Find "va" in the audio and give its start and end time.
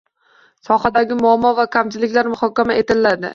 1.59-1.67